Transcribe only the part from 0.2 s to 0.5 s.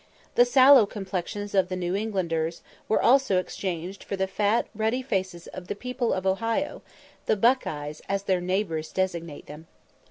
The